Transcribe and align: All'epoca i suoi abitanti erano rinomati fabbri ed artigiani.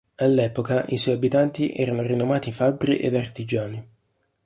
All'epoca 0.15 0.83
i 0.87 0.97
suoi 0.97 1.13
abitanti 1.13 1.71
erano 1.73 2.01
rinomati 2.01 2.51
fabbri 2.51 2.97
ed 2.97 3.15
artigiani. 3.15 3.87